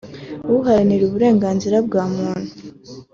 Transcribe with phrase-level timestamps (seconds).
[0.55, 2.49] Uharanira uburenganzira bwa muntu